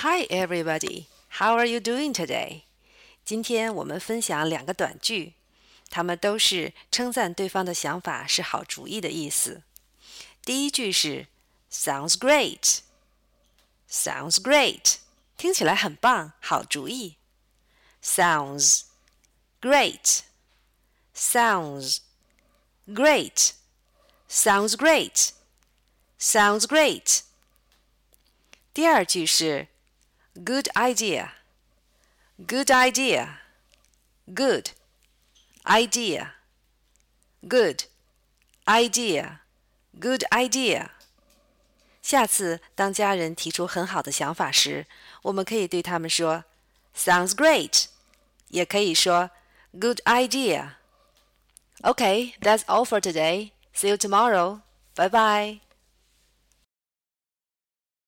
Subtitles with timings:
[0.00, 1.06] Hi, everybody.
[1.38, 2.62] How are you doing today?
[3.24, 5.34] 今天我们分享两个短句，
[5.90, 9.62] 它们都是称赞对方的想法是好主意的意思。
[10.44, 11.26] 第一句是
[11.70, 12.80] Sounds great.
[13.90, 14.96] Sounds great.
[15.36, 17.16] 听起来很棒，好主意。
[18.02, 18.82] Sounds
[19.60, 20.20] great.
[21.14, 21.98] Sounds
[22.86, 23.52] great.
[24.28, 25.30] Sounds great.
[26.20, 27.20] Sounds great.
[28.72, 29.68] 第二句是
[30.34, 31.30] Good idea.
[32.38, 33.38] Good idea.
[34.26, 34.70] Good
[35.64, 36.32] idea.
[37.42, 37.84] Good
[38.66, 39.38] idea.
[39.98, 40.90] Good idea.
[42.02, 44.86] 下次当家人提出很好的想法时，
[45.22, 46.44] 我们可以对他们说
[46.94, 47.86] "Sounds great"，
[48.48, 49.30] 也可以说
[49.72, 50.74] "Good idea."
[51.80, 53.52] Okay, that's all for today.
[53.74, 54.60] See you tomorrow.
[54.94, 55.60] Bye bye.